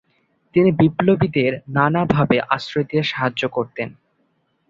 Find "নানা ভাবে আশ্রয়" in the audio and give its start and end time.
1.67-2.85